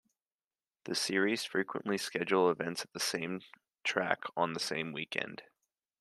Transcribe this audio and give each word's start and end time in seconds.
The 0.85 0.95
series 0.95 1.43
frequently 1.45 1.99
schedule 1.99 2.49
events 2.49 2.81
at 2.83 2.91
the 2.91 2.99
same 2.99 3.41
track 3.83 4.23
on 4.35 4.53
the 4.53 4.59
same 4.59 4.93
weekend. 4.93 5.43